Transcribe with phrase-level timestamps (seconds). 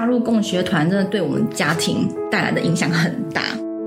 [0.00, 3.42] 加入共学团真的对我们家庭带来的影响很大。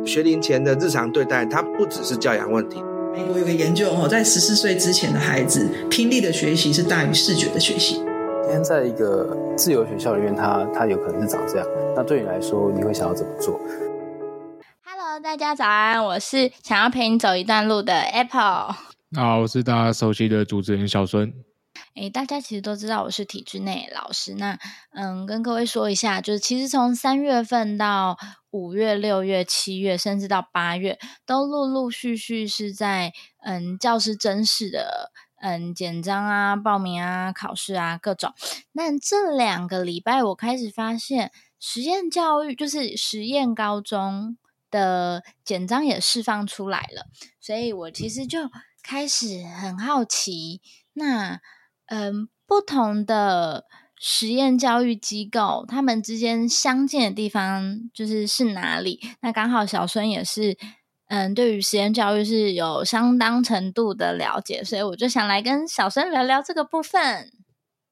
[0.05, 2.83] 学龄前的日常对待，它不只是教养问题。
[3.11, 7.95] 美国有个研究哦，在十四岁之前的孩子，听力的学习是大于视觉的学习。
[8.43, 11.67] 今天在一个自由学校里面，他他有可能是长这样。
[11.95, 13.59] 那对你来说，你会想要怎么做
[14.85, 18.75] ？Hello，大家早安，我是想要陪你走一段路的 Apple。
[19.15, 21.33] 好，我是大家熟悉的主持人小孙。
[21.95, 24.33] 诶，大家其实都知道我是体制内老师。
[24.33, 24.57] 那
[24.93, 28.17] 嗯，跟各位说一下，就是其实从三月份到
[28.49, 38.33] 五月、六月、七月，甚至到八月，都陆陆续续是在嗯教师甄试的嗯简章啊、报名啊、考试啊各种。
[38.71, 44.35] 那这两个礼拜，我开始发现实验教育就是实验高中
[44.71, 47.05] 的简章也释放出来了，
[47.39, 48.49] 所以我其实就
[48.81, 50.59] 开始很好奇，
[50.93, 51.39] 那。
[51.93, 53.65] 嗯，不同的
[53.99, 58.99] 实验教育机构，他们之间相近的地方就是是哪里？
[59.21, 60.57] 那刚好小孙也是，
[61.09, 67.31] 嗯，对于实验教育是有相当程度的了解，所以我就想来跟小孙聊聊这个部分。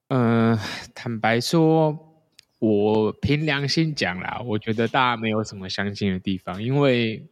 [0.07, 0.57] 嗯，
[0.95, 1.95] 坦白说，
[2.57, 7.27] 我凭良心讲啦，我觉得大家没有什么相近的地方，因为。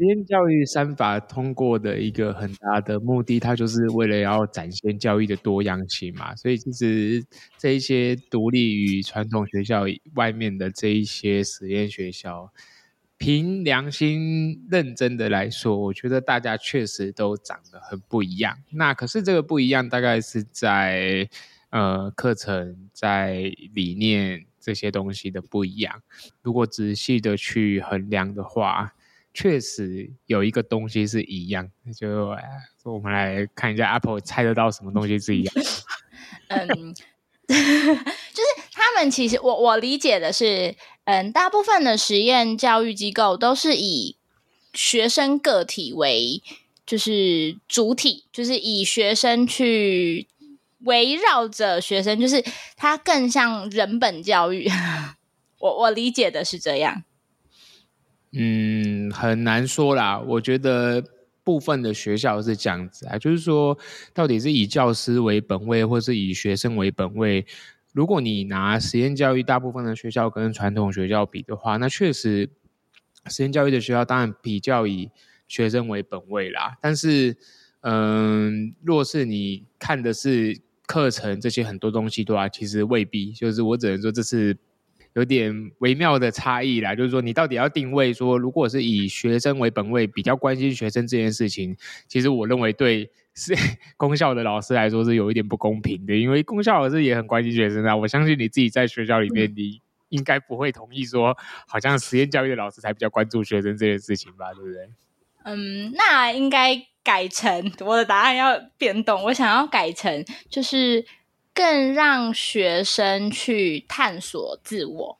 [0.00, 6.34] 实验教育三法通过的一个很大的目的，它就是为了要展现教育的多样性嘛。
[6.36, 7.22] 所以其实
[7.58, 9.84] 这一些独立于传统学校
[10.14, 12.50] 外面的这一些实验学校，
[13.18, 18.56] 凭良心认真的来说，我觉得大家确实都长得很不一样。
[18.70, 21.28] 那可是这个不一样，大概是在
[21.68, 26.00] 呃课程、在理念这些东西的不一样。
[26.40, 28.94] 如果仔细的去衡量的话，
[29.32, 32.34] 确实有一个东西是一样，就
[32.84, 35.54] 我们来看一下 Apple 猜得到什么东西是一样。
[36.48, 36.66] 嗯，
[37.46, 44.16] 就是他们其实我我理解的是，嗯，大部分的实验教育机构都是以
[44.74, 46.42] 学生个体为
[46.84, 50.26] 就是主体，就是以学生去
[50.80, 52.44] 围绕着学生，就是
[52.76, 54.68] 它更像人本教育。
[55.60, 57.04] 我我理解的是这样。
[58.32, 60.20] 嗯，很难说啦。
[60.20, 61.02] 我觉得
[61.42, 63.76] 部分的学校是这样子啊，就是说，
[64.14, 67.44] 到底是以教师为本位，或是以学生为本位。
[67.92, 72.48] 如果你拿实验教育大部分的学校跟传统学校比的话，那确实
[73.26, 75.10] 实验教育的学校当然比较以
[75.48, 76.76] 学生为本位啦。
[76.80, 77.36] 但是，
[77.80, 83.32] 嗯，若是你看的是课程这些很多东西的话，其实未必。
[83.32, 84.56] 就是我只能说这是。
[85.14, 91.76] 有点微妙的差异啦，就是说你到底要定位说，如果是以学生为本位，比较关心学生这件事情，
[92.06, 93.52] 其实我认为对是
[93.96, 97.96] 公校的老师来说是有一点不公平的，因为公校老师也很关心学生啊。
[97.96, 104.88] 我相信你自己在学校里面，你应该不会同意说，好像实验教育的老师才比较关注学生这件事情吧，对不对？
[105.44, 111.04] 嗯，那应该改成我的答案要变动，我想要改成就是。
[111.60, 115.18] 更让学生去探索自我，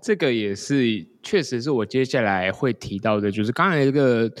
[0.00, 4.32] 这个也是确实是我接下来会提到的，就是刚才这个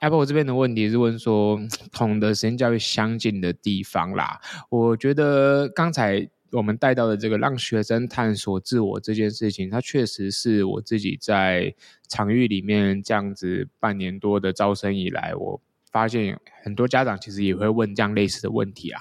[0.00, 1.60] Apple 这边的问题是问说，
[1.92, 4.40] 同的实验教育相近的地方啦。
[4.68, 11.72] 我觉得刚才我们带到的这个让学生探索自我这件事情，它确实是我自己在
[12.08, 15.60] 场域里面这样子半年多的招生以来，我
[15.96, 19.00] 发现很多家长其实也会问这样类似的问题啊。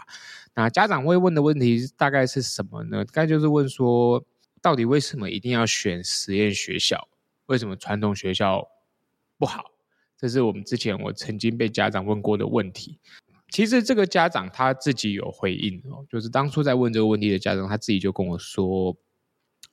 [0.53, 3.03] 那家长会问的问题大概是什么呢？
[3.03, 4.23] 大概就是问说，
[4.61, 7.09] 到底为什么一定要选实验学校？
[7.47, 8.65] 为什么传统学校
[9.37, 9.65] 不好？
[10.17, 12.97] 这是我们之前我曾经被家长问过的问题。
[13.49, 18.95] 其实这个家长他自己有回应哦，就是当初在问这个问题的家长，他自己就跟我说。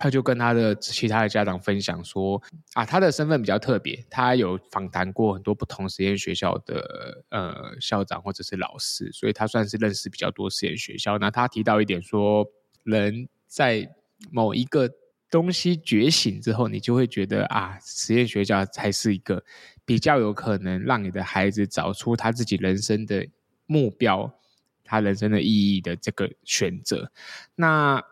[0.03, 2.43] 他就跟他的其他的家长分享说
[2.73, 11.19] 啊，他的身份比较特别，他有访谈过很多不同实验学校的呃校长或者是老师，所以他算是认识比较多实验学校。
[11.19, 12.45] 那他提到一点说，
[12.83, 13.89] 人在
[14.33, 14.91] 某一个
[15.31, 19.45] 东西觉醒之后，你就会觉得啊，实验学校才是一个
[19.85, 23.25] 比较有可能让你的孩子找出他自己人生的
[23.67, 24.35] 目标，
[24.83, 27.13] 他人生的意义的这个选择。
[27.55, 28.03] 那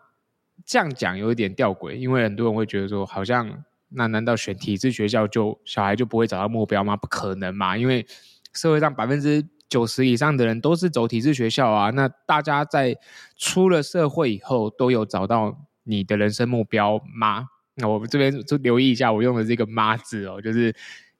[0.71, 6.95] 这样讲有一点吊诡，因为很多人会觉得说，好像那难道选体制学校就小孩就不会找到目标吗？
[6.95, 8.07] 不可能嘛，因为
[8.53, 11.89] 社会上百分之九十以上的人都是走体制学校啊。
[11.89, 12.95] 那大家在
[13.35, 17.47] 出了社会以后，都有找到你的人生目标吗？
[17.75, 20.73] 那我们这边就留意一下，我用的这个“妈”字哦，就是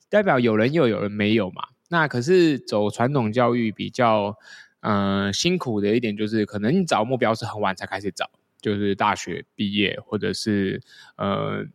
[0.09, 1.63] 代表有人又有人没有嘛。
[1.89, 4.33] 那可是走传统教育比较
[4.79, 8.29] 嗯、辛苦的一点，就是可能你找目标是很晚才开始找。
[8.61, 10.81] 就是大学毕业或者是
[11.17, 11.65] 呃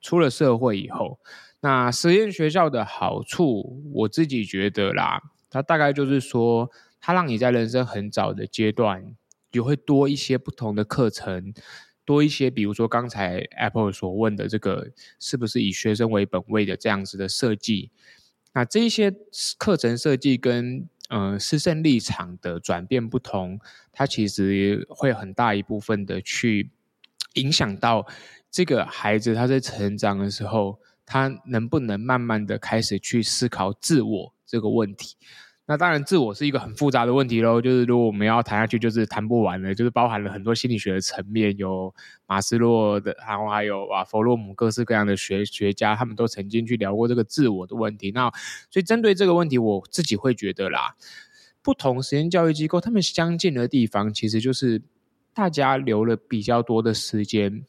[0.00, 1.18] 出了社会以后。
[1.60, 6.68] 那实验学校的好处，我自己觉得啦，它大概就是说，
[7.00, 9.14] 它让你在人生很早的阶段，
[9.50, 11.54] 就会多一些不同的课程，
[12.04, 14.90] 多一些，比如说刚才 Apple 所问的这个，
[15.20, 17.92] 是不是以学生为本位的这样子的设计？
[18.54, 19.14] 那这一些
[19.56, 23.60] 课程设计跟呃师生立场的转变不同，
[23.92, 26.70] 它其实会很大一部分的去
[27.34, 28.04] 影响到
[28.50, 30.80] 这个孩子他在成长的时候。
[31.04, 35.16] 他能不能慢慢的开始去思考自我这个问题？
[35.72, 37.58] 那当然，自我是一个很复杂的问题喽。
[37.58, 39.74] 就是如果我们要谈下去，就是谈不完了。
[39.74, 41.94] 就是包含了很多心理学的层面，有
[42.26, 48.10] 马斯洛的，然后还有啊弗洛姆，各式各样的学学家，他们都曾经去聊过这个自我的问题。
[48.10, 48.30] 那
[48.70, 50.94] 所以针对这个问题，我自己会觉得啦，
[51.62, 54.82] 不同实验教育机构他们相近的地方，其实就是
[55.32, 57.64] 大家留了比较多的时间。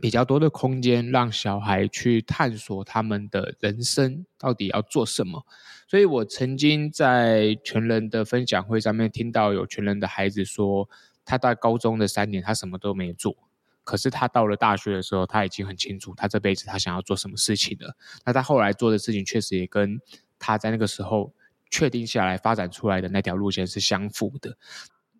[0.00, 5.46] 比较多的空间，让小孩去探索他们的人生到底要做什么。
[5.86, 10.88] 所以我曾经在全人的分享会上面听到有全人的孩子说，
[11.24, 13.36] 他在高中的三年他什么都没做，
[13.84, 17.96] 可是他到了大学的时候，他已经很清楚他这辈子他想要做什么事情了。
[18.24, 20.00] 那他后来做的事情确实也跟
[20.38, 21.32] 他在那个时候
[21.70, 24.56] 确定下来发展出来的那条路线是相符的。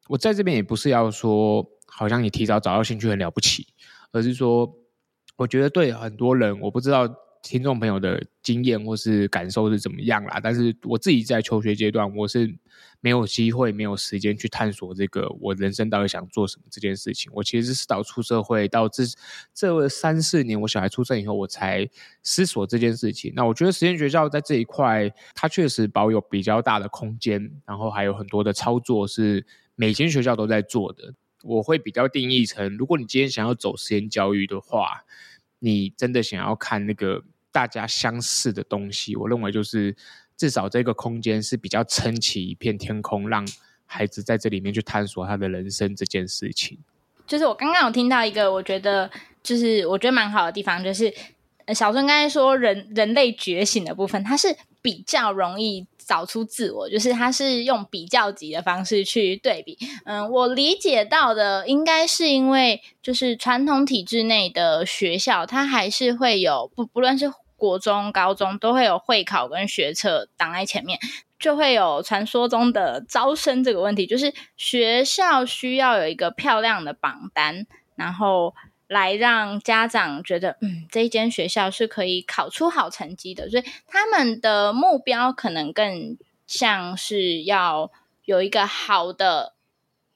[0.08, 3.68] 我在这边也不是要说，好像你提早找到兴趣很了不起。
[4.14, 4.72] 而是说，
[5.36, 7.12] 我觉得对很多人，我不知道
[7.42, 10.38] 听众朋友的经验或是感受是怎么样啦。
[10.40, 12.48] 但是我自己在求学阶段，我是
[13.00, 17.28] 没有机会、没有时间去探索这个我人生到底想做什么这件事情。
[17.34, 19.02] 我其实是到出社会，到这
[19.52, 21.84] 这三四年，我小孩出生以后，我才
[22.22, 23.32] 思索这件事情。
[23.34, 29.44] 那我觉得实验学校在这一块，它确实保有比较大的空间，然后还有很多的操作是
[29.74, 31.12] 每间学校都在做的。
[31.44, 35.04] 我会比较定义成，如果你今天想要走实验教育的话，
[35.58, 39.94] 你真的想要看那个大家相似的东西，我认为就是
[40.36, 43.46] 至少这个空间是比较撑起一片天空，让
[43.84, 46.78] 孩子在这里面去探索他的人生这件事情。
[47.26, 49.10] 就是我刚刚有听到一个，我觉得
[49.42, 51.12] 就是我觉得蛮好的地方，就是
[51.72, 55.86] 小孙刚才说人人类觉醒的部分，它是比较容易。
[56.06, 59.78] 找出自我，就是它是用比较级的方式去对比。
[60.04, 70.98] 嗯，我理解到的应该是因为，就是传统体制内的学校，它还是会有不不论是国中、高中，都会有会考跟学测挡在前面，
[71.38, 77.66] 就会有传说中的招生这个问题，就是学校需要有一个漂亮的榜单，
[77.96, 78.54] 然后。
[78.86, 86.16] 来让家长觉得，嗯，这一间学校是可以考出好成绩的，所以他们的目标可能更
[86.46, 87.90] 像是要
[88.24, 89.54] 有一个好的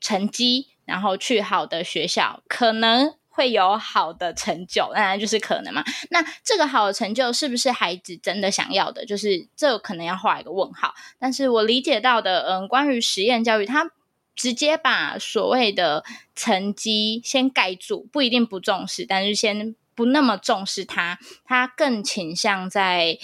[0.00, 5.82] 成绩，然后去好的学校，可能会有好的成就，当然就是可能嘛。
[6.11, 9.06] 那这个好的成就是不是孩子真的想要的？
[9.06, 10.94] 就是这可能要画一个问号。
[11.19, 13.91] 但是我理解到的，嗯，关于实验教育，它。
[14.38, 23.19] 直接把所谓的成绩先盖住，不一定不重视，但是先不那么重视它，他更倾向在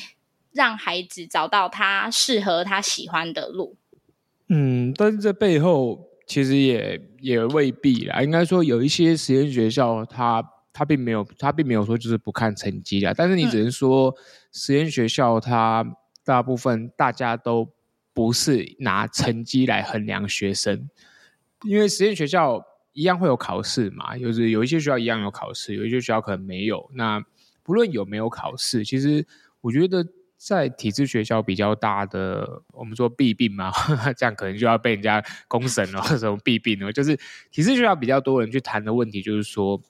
[0.52, 3.76] 让孩子找到他适合他喜欢的路。
[4.48, 8.20] 嗯，但是这背后其实也也未必啦。
[8.20, 13.14] 应该说有一些实验学校它，它它并没有，他并没有说就是不看成绩啦。
[13.16, 14.12] 但是你只能说，
[14.50, 15.86] 实验学校它
[16.24, 17.68] 大部分大家都。
[18.14, 20.88] 不是拿成绩来衡量学生，
[21.64, 26.88] 因为实验学校一样会有考试嘛，就是有一些学校一样有考试，有一些学校可能没有。
[26.94, 27.20] 那
[27.64, 29.26] 不论有没有考试，其实
[29.60, 30.06] 我觉得
[30.36, 33.72] 在体制学校比较大的，我们说弊病嘛，
[34.16, 36.92] 这样可能就要被人家公审了，什么弊病呢？
[36.92, 37.16] 就是
[37.50, 39.82] 体制学校比较多人去谈的问题，就是说。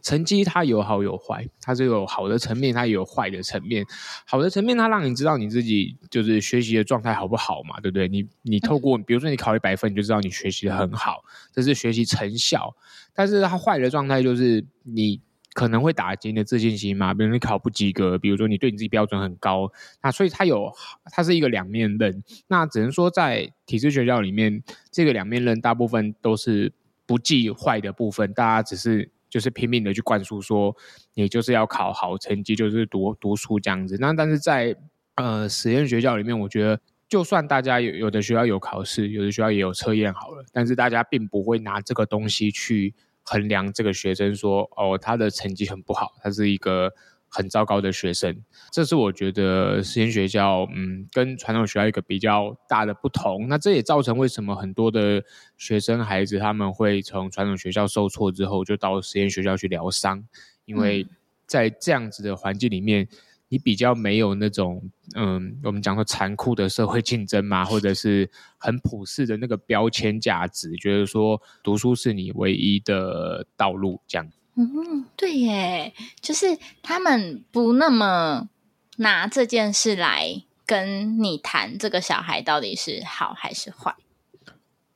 [0.00, 3.84] 成绩它有好有坏，它是有好的层面，它也有坏的层面。
[4.24, 8.06] 好的层面，它让你知道你自己就是学习的状态好不好嘛，对不对？
[8.06, 12.76] 你你透过比如说你考一百分，你就知道你学习的很好，这是学习成效。
[13.12, 15.20] 但是它坏的状态就是你
[15.52, 20.72] 可能会打击你的自信心嘛，比如你考不及格，比如说你对你自己标准很高，那所以它有
[21.06, 22.22] 它是一个两面刃。
[22.46, 26.72] 那只能说在体制学校里面，这个两面刃大部分都是
[27.04, 29.10] 不计坏的部分，大家只是。
[29.28, 30.74] 就是拼命的去灌输说，
[31.14, 33.96] 你就是要考好成绩，就是读读书这样子。
[34.00, 34.76] 那但是在
[35.16, 46.92] 呃实验学校里面，我觉得就算大家有有的学校有考试，有的学校也有测验好了，但是大家并不会拿这个东西去衡量这个学生说，哦，他的成绩很不好，他是一个
[47.28, 48.36] 很糟糕的学生。
[48.72, 53.46] 这是我觉得实验学校，嗯，跟传统学校一个比较大的不同。
[53.48, 55.22] 那这也造成为什么很多的
[55.56, 60.24] 学生孩子他们会从传统学校受挫之后，就到实验学校去疗伤，
[60.64, 61.06] 因为
[61.46, 63.08] 在这样子的环境里面。
[63.50, 64.78] 你比较没有那种，
[65.16, 74.30] 嗯，我们讲说残酷的社会竞争嘛，或者是很普世的那个标签价值，觉得说读书是你唯一的道路，这样。
[74.58, 78.48] 嗯，对耶，就是他们不那么
[78.96, 83.94] 拿这件事来跟你谈，这个小孩到底是好还是坏。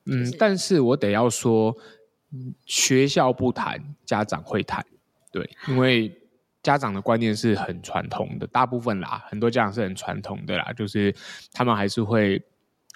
[0.04, 1.76] 嗯，但是我得要说，
[2.66, 4.85] 学校不谈，家长会谈，
[5.31, 6.19] 对，因为。
[6.62, 11.12] 家长的观念是很传统的，大部分啦，很多家长是很传统的啦，就是
[11.52, 12.40] 他们还是会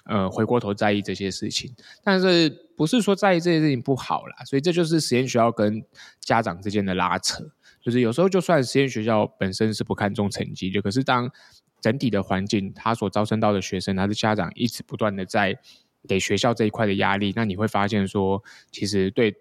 [0.07, 1.73] 呃回过头在意这些事情，
[2.03, 5.83] 但是不是说在意这些事情不好啦，所以这就是实验学校跟
[6.19, 7.43] 家长之间的拉扯，
[7.81, 11.29] 就是有时候就算实验学校本身是不看重成绩，就可是当
[11.81, 15.57] 整体的环境他所招生到的学生，他的家长一直不断的在
[16.07, 19.35] 给学校这一块的压力，那你会发现说，其实对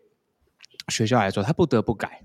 [0.88, 2.22] 学校来说，他不得不改。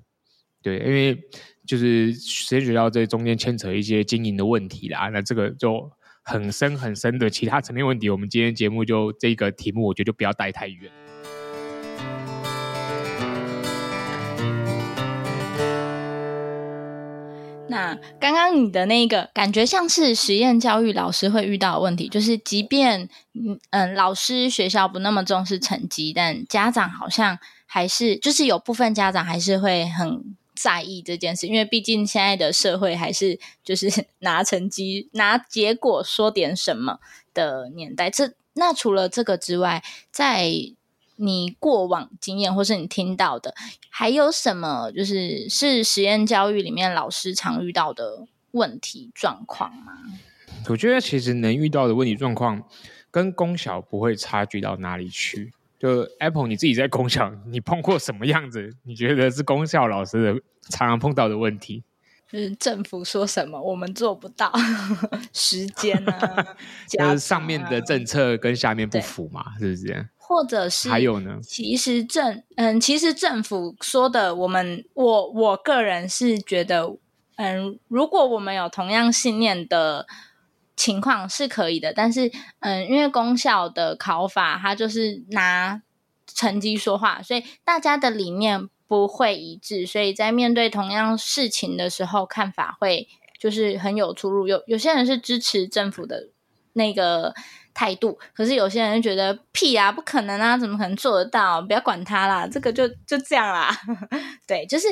[0.64, 1.20] 对，因为
[1.66, 5.92] 就是实验学校这中间牵扯一些经营的问题啦，那这个就
[6.24, 8.10] 很深很深的其他层面问题。
[8.10, 10.92] 我们今天节目就这个题目，我觉得就不要带太远。
[17.68, 30.36] 那刚刚你的那个感觉像是实验教育老师会遇到的问题，就是即便嗯嗯，老师学校不那么重视成绩，但家长好像还是就是有部分家长还是会很。
[30.62, 37.00] 在意这件事， 因为毕竟现在的社会还是 就是拿成绩、 拿结果说点什么
[37.34, 38.10] 的年代。
[38.10, 40.52] 这那除了这个之外，在
[41.16, 43.56] 你过往经验或是你听到的，
[43.90, 49.94] 还有什么就是是实验教育里面老师常遇到的问题状况吗？
[50.70, 52.62] 我觉得其实能遇到的问题状况
[53.10, 55.52] 跟公小不会差距到哪里去。
[55.80, 58.72] 就 Apple，你自己在公校，你碰过什么样子？
[58.84, 61.84] 你觉得是公校老师的常常碰到的问题？
[62.32, 64.52] 就是政府说什么我们做不到，
[65.34, 66.56] 时间 啊，
[66.88, 70.10] 就是上面的政策跟下面不符嘛，是不是？
[70.18, 71.40] 或者是还有呢？
[71.44, 76.96] 其实政嗯，其实政府说的，我们我我个人是觉得，
[77.36, 80.08] 嗯，如果我们有同样信念的。
[80.78, 85.80] 情况是可以的，但是，嗯，因为公校的考法，它就是拿
[86.26, 93.08] 成绩说话，所以大家的理念不会一致，所以在面对同样事情的时候，看法会
[93.40, 94.50] 就是很有出入。
[94.50, 96.28] 有有些人是支持政府的
[96.74, 97.34] 那个
[97.74, 101.62] 态度，可是有些人觉得屁啊，不可能啊，怎么可能做得到？
[101.62, 103.74] 不要管他啦，这个就就这样啦。
[104.46, 104.88] 对，就是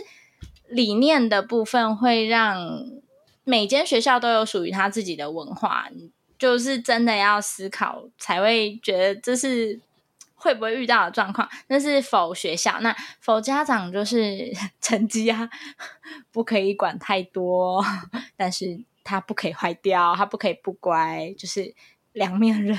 [0.69, 2.85] 理念的部分会让。
[3.45, 5.89] 每间学校都有属于他自己的文化，
[6.37, 9.79] 就是真的要思考才会觉得这是
[10.39, 11.48] 会不会遇到的状况。
[11.67, 12.79] 那是否学校？
[12.79, 15.50] 那否家长就是 成绩啊，
[16.31, 17.84] 不可以管太多，
[18.36, 21.75] 但是他不可以坏掉，他不可以不乖，就是
[22.13, 22.77] 两面人。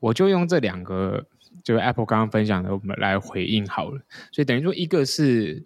[0.00, 1.26] 我就用这两个，
[1.64, 4.02] 就是 Apple 刚刚分享的，我们来回应好了。
[4.32, 5.64] 所以等于说，一个是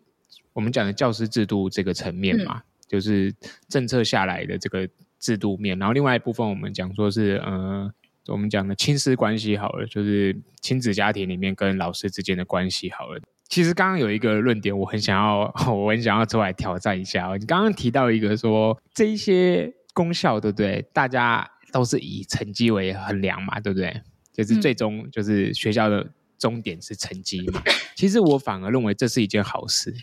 [0.53, 2.59] 我们讲的教师制度这个层面嘛。
[2.59, 2.63] 嗯
[2.93, 3.35] 就是
[3.71, 4.87] 政策下来的这个
[5.19, 7.91] 制度面，然后另外一部分我们讲说是，呃，
[8.29, 13.21] 我们讲的亲师关系好了，就是亲子家庭里面跟老师之间的关系好了。
[13.49, 17.35] 其实刚刚有一个论点，我很想要， 我很想要出来挑战一下。
[17.39, 20.83] 你刚刚提到一个说，这一些功效对不对？
[20.93, 24.01] 大家都是以成绩为衡量嘛，对不对？
[24.33, 27.63] 就是最终就是学校的终点是成绩嘛。
[27.95, 29.95] 其实我反而认为这是一件好事。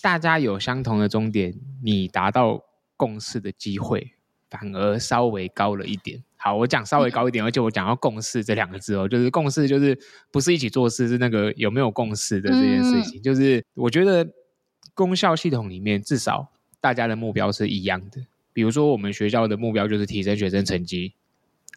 [0.00, 1.52] 大家有相同的终点，
[1.82, 2.62] 你达到
[2.96, 4.12] 共识的机会
[4.48, 6.22] 反而稍微高了一点。
[6.44, 9.98] 好，我讲稍微高一点，而且我讲到共识这两个字哦，就是共识，就是
[10.30, 13.22] 不是一起做事，是那个有没有共识的这件事情。
[13.22, 14.28] 就是我觉得
[14.92, 18.20] 公校系统里面，至少大家的目标是一样的。
[18.52, 21.14] 比如说，我们学校的目标就是提升学生成绩，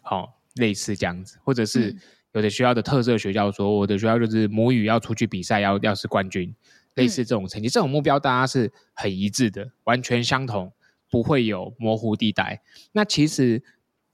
[0.02, 1.96] 好，类似这样子，或者是
[2.32, 6.54] 有的学校的特色学校说，我的学校就是母语要出去比赛，要要是冠军。
[6.94, 10.70] 类似这种成绩，这种目标大家是很一致的，完全相同，
[11.08, 12.60] 不会有模糊地带。
[12.92, 13.62] 那其实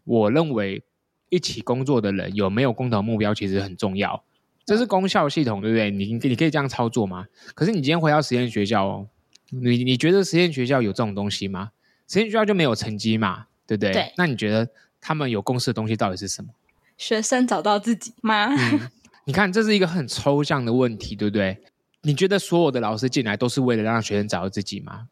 [0.04, 0.82] 我认为，
[1.28, 4.22] 一起工作的人有没有共同目标，其实很重要。
[4.64, 5.90] 这是功效系统，对不对？
[5.90, 7.26] 你你可以这样操作吗？
[7.54, 9.08] 可是你今天回到实验学校哦，
[9.50, 11.70] 你你觉得实验学校有这种东西吗？
[12.08, 13.92] 实验学校就没有成绩嘛，对不对？
[13.92, 14.12] 对。
[14.16, 14.68] 那你觉得
[15.00, 16.50] 他们有共识的东西到底是什么？
[16.96, 18.54] 学生找到自己吗？
[18.54, 18.90] 嗯，
[19.24, 21.58] 你看，这是一个很抽象的问题，对不对？
[22.02, 25.08] 你觉得所有的老师进来都是为了让学生找到自己吗？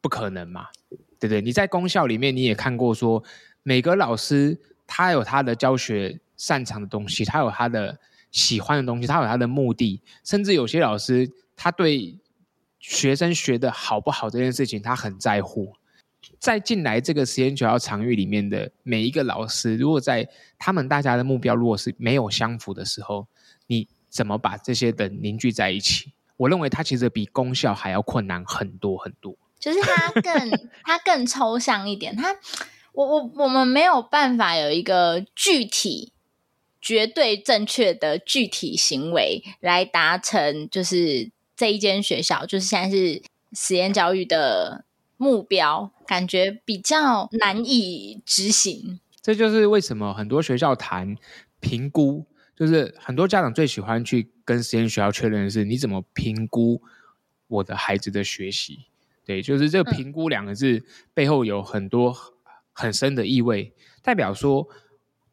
[0.00, 0.66] 不可能嘛，
[1.18, 1.40] 对不对？
[1.40, 3.22] 你在功效里面你也看过说，
[3.68, 4.56] 每个老师
[4.86, 7.98] 他有他的教学擅长的东西，他有他的
[8.30, 12.16] 喜欢的东西，他有他的目的，甚至有些老师他对
[12.78, 15.74] 学生学的好不好这件事情他很在乎。
[16.38, 23.26] 在进来这个实验学校场域里面的每一个老师，如果在他们大家的目标如果是没有相符的时候，
[23.66, 26.12] 你怎么把这些人凝聚在一起？
[26.36, 29.36] 我认为它其实比功效还要困难很多很多。
[29.58, 30.50] 就是它更
[30.84, 32.32] 它更抽象一点，它
[32.96, 36.12] 我我我们没有办法有一个具体、
[36.80, 43.22] 绝对正确的具体行为来达成，就是这一间学校，就是现在是
[43.52, 44.86] 实验教育的
[45.18, 48.98] 目标，感觉比较难以执行。
[49.20, 51.18] 这就是为什么很多学校谈
[51.60, 52.24] 评估，
[52.56, 56.80] 就是很多家长最喜欢去跟实验学校确认的是，你怎么评估
[57.48, 58.86] 我的孩子的学习？
[59.26, 62.16] 对，就是这个“评估”两个字背后有很多
[62.76, 64.68] 很深的意味，代表说，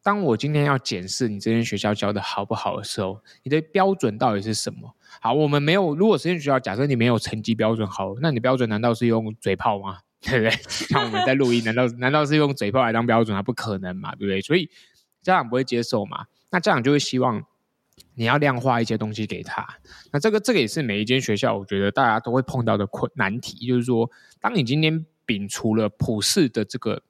[0.02, 4.96] 当我今天要检视你这间学校教的好不好的时候，你的标准到底是什么？
[5.22, 10.00] 好，我们没有，如果实验学校假设你没有成绩标准，好，那你标准难道是用嘴炮吗？
[10.24, 10.52] 对不对？
[10.70, 13.36] 像我们在录音， 难道难道是用嘴炮来当标准？
[13.36, 14.40] 还不可能嘛，对不对？
[14.40, 14.70] 所以
[15.22, 17.44] 家长不会接受嘛，那家长就会希望。
[18.16, 19.68] 你要量化一些东西给他，
[20.12, 24.10] 那这个这个也是每一间学校，我觉得大家都会碰到的困难题，就是说，
[24.40, 27.02] 当你今天摒除了普世的这个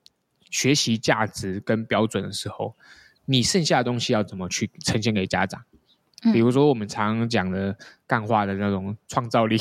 [0.53, 2.75] 学习价值跟标准的时候，
[3.25, 5.63] 你剩下的东西要怎么去呈现给家长？
[6.31, 9.57] 比如说我们常常讲的干话的那种创造力，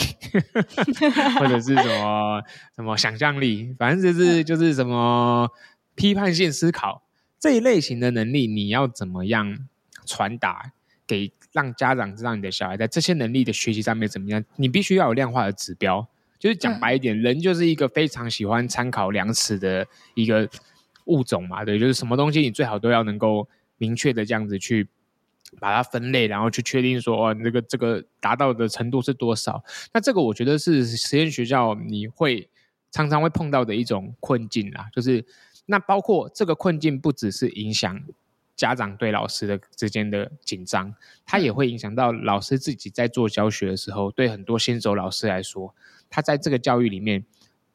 [1.41, 2.43] 或者是什么
[2.77, 5.49] 什么想象力，反正就是就是什么
[5.95, 7.03] 批判性思考
[7.41, 9.67] 这一类型的能力，你要怎么样
[10.05, 10.73] 传达？
[11.05, 16.07] 给让家长知道你的小孩在这些能力的学习上面怎么样，你必须要有量化的指标。
[16.39, 20.49] 就是讲白一点，嗯、人就是一个非常喜欢参考量尺的一个
[21.07, 24.89] 物种嘛，对，就是什么东西你最好都要能够明确的这样子去
[25.61, 29.63] 把它分类，然后去确定说，哦，这个这个达到的程度是多少。
[29.93, 32.49] 那这个我觉得是实验学校你会
[32.91, 35.25] 常常会碰到的一种困境啦，就是
[35.67, 38.03] 那包括这个困境不只是影响。
[38.55, 44.11] 家长对老师的之间的紧张，他也会影响到老师自己在做教学的时候。
[44.13, 45.75] 对很多新手老师来说，
[46.09, 47.25] 他在这个教育里面，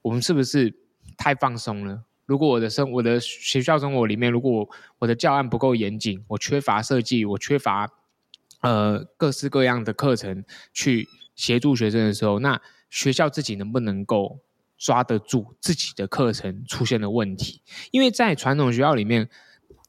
[0.04, 0.74] 我们是不是
[1.18, 2.04] 太放松了？
[2.28, 7.90] 如果我的生我的学校生活里面，如果我我的教案不够严谨，我缺乏设计，我缺乏
[8.62, 12.62] 呃各式各样的课程去协助学生的时候，那
[12.92, 14.42] 学校自己能不能够
[14.78, 17.62] 抓得住自己的课程出现的问题？
[17.90, 19.28] 因为在传统学校里面。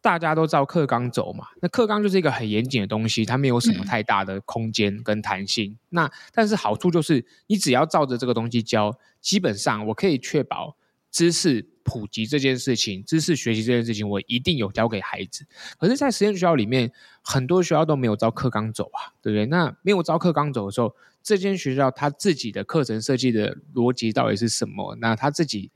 [0.01, 5.73] 大家都照课纲走嘛，那课纲就是一个很严谨的东西，它没有什么太大的空间跟弹性。
[5.73, 10.77] 嗯、那但是好处就是，你只要照着这个东西教，基本上我可以确保
[11.11, 15.47] 知识普及这件事情，知识学习这件事情，我一定有教给孩子。
[15.79, 16.93] 可是，在实验学校里面，
[17.23, 19.47] 很多学校都没有招课纲走啊，对不对？
[19.47, 24.97] 那没有招课纲走的时候，这间学校它自己的课程设计的逻辑到底是什么？
[25.01, 25.71] 那他自己。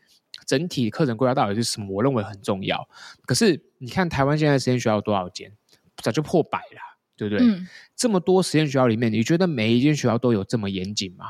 [0.45, 1.87] 整体课程规划到底是什么？
[1.88, 2.88] 我认为很重要。
[3.27, 5.53] 可是你看台湾现在实验学校有多少间？
[6.03, 7.47] 早就破百了，对不对？
[7.47, 11.27] 嗯、这么多实验学校里面，你觉得每一间学校都有这么严谨吗？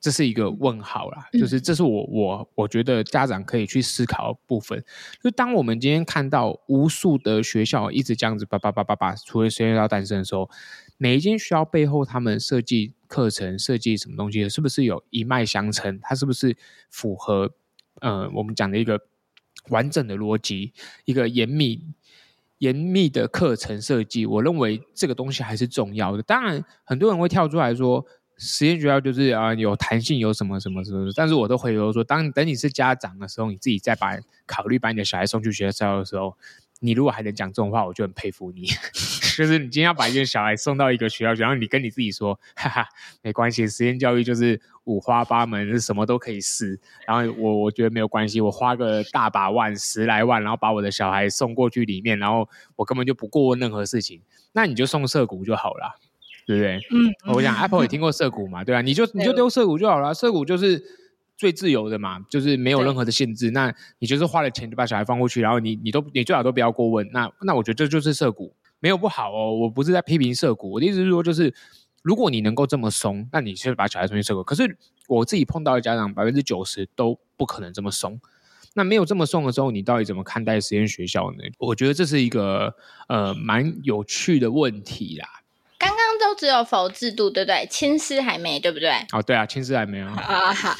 [0.00, 1.28] 这是一个问号啦。
[1.32, 4.82] 嗯、就是这是我我我觉得家长可以去思考的部分。
[5.22, 10.50] 就当我们今天看到无数的学校一直这样子叭叭叭叭叭，除了实验学校诞生的时候，
[10.96, 12.94] 每一间学校背后他们设计。
[13.10, 15.98] 课程设计什么东西是不是有一脉相承？
[16.00, 16.56] 它是不是
[16.90, 17.50] 符合
[18.00, 19.00] 呃我们讲的一个
[19.70, 20.72] 完整的逻辑？
[21.06, 21.88] 一个严密
[22.58, 26.22] 严密的课程设计，我认为这个东西还是重要的。
[26.22, 28.06] 当然，很多人会跳出来说，
[28.40, 31.12] 实验学校就是啊有弹性，有什么什么什么。
[31.14, 36.34] 但是我都回头说，当等你是家长的时候，你自己再把考虑把你的小孩送去学校的时候。
[36.82, 38.64] 你如果还能讲这种话，我就很佩服你。
[39.36, 42.88] 就是你今天要把一个小孩送到一个学校，然后你跟你自己说，哈哈，
[43.20, 46.80] 没关系，实验教育就是五花八门，什么都可以试。
[47.06, 54.22] 然后我我觉得没有关系，我花个大把万、十来万，然后把我的小孩送过去里面，然后我根本就不过问任何事情。
[54.52, 56.00] 那你就送社谷就好了，
[56.50, 56.76] 对不对？
[56.90, 58.82] 嗯，我想 Apple 也听过涩谷嘛，对吧、啊？
[58.82, 60.82] 你就你就丢涩谷就好了，涩谷就是。
[61.40, 63.50] 最自由的嘛，就是没有任何的限制。
[63.52, 67.08] 那你就是花了钱就把小孩放过去，然后你你都你最好都不要过问。
[67.12, 69.54] 那那我觉得这就是涩谷，没有不好哦。
[69.54, 71.54] 我不是在批评涩谷，我的意思是说，就是
[72.02, 74.44] 如果你能够这么松，那你就把小孩送去涩谷。
[74.44, 74.76] 可是
[75.08, 78.20] 我自己碰到的家长百分之九十都不可能这么松。
[78.74, 81.38] 那没有这么松的时候，你到底怎么看待实验学校呢？
[81.56, 82.74] 我觉得这是一个
[83.08, 85.26] 呃蛮有趣的问题啦。
[86.30, 87.66] 都只有否制度，对不对？
[87.68, 88.90] 亲师还没，对不对？
[89.12, 90.06] 哦，对啊，亲师还没有。
[90.06, 90.74] 啊，好。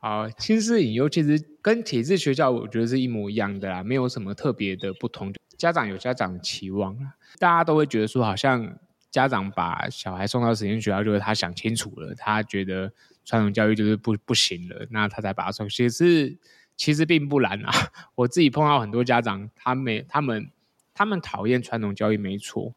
[0.00, 5.32] 好，亲师引诱其实跟体制学校我觉得是一模一样的啦，没有什么特别的不同。
[5.56, 6.96] 家长有家长的期望，
[7.38, 8.76] 大家都会觉得说，好像
[9.10, 12.92] 家长把小孩送到实验学校，就是他想清楚了，他觉得
[13.24, 15.68] 传统教育就是不不行了，那他才把他送。
[15.68, 16.36] 其实
[16.76, 17.72] 其实并不然啊，
[18.14, 20.50] 我自己碰到很多家长，他们他们
[20.92, 22.74] 他们讨厌传统教育没错，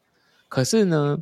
[0.48, 1.18] 可是呢，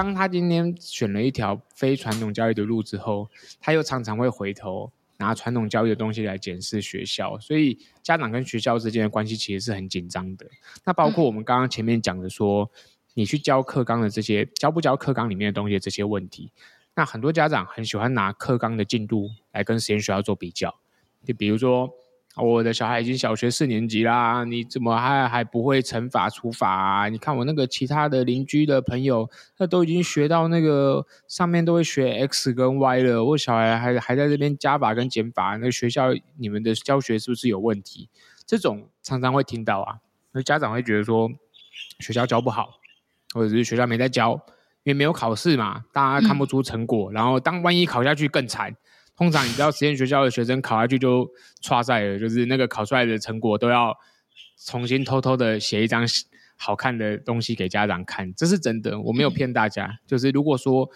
[0.00, 3.28] 当他今天选了一条非传统教育的路之后，
[3.60, 4.90] 他又常常会回头。
[5.18, 10.46] 拿传统教育的东西来检视学校，所以家长跟学校之间的关系其实是很紧张的。
[10.86, 12.70] 那包括我们刚刚前面讲的说，
[13.12, 16.50] 你去教课纲的这些，教不教课纲里面的东西这些问题，
[16.94, 20.74] 那很多家长很喜欢拿课纲的进度来跟实验学校做比较，
[21.26, 21.92] 就比如说。
[22.36, 27.08] 我的小孩已经小学四年级啦，你怎么还还不会乘法除法啊？
[27.08, 38.08] 你看我那个其他的邻居的朋友，他都已经学到那个上面都会学 x 跟 y 了，我小孩还还在这边加法跟减法，那个学校你们的教学是不是有问题？
[38.46, 39.98] 这种常常会听到啊，
[40.32, 41.28] 那家长会觉得说
[41.98, 42.78] 学校教不好，
[43.34, 44.40] 或者是学校没在教，
[44.84, 48.76] 因为没有考试嘛，大家看不出成果，嗯、然后当万一考下去更惨。
[49.20, 51.30] 通常你知道实验学校的学生考下去就
[51.62, 53.94] 剉赛了，就是那个考出来的成果都要
[54.64, 56.06] 重新偷偷的写一张
[56.56, 59.98] 好看的东西给家长看，这是真的，我没有骗大家。
[60.06, 60.88] 就是如果说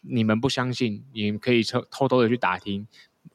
[0.00, 2.88] 你们不相信，你们可以偷偷偷的去打听，